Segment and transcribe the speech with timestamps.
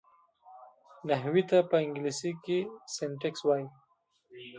[1.07, 2.59] نحوي ته په انګلېسي کښي
[2.95, 3.67] Syntax وایي.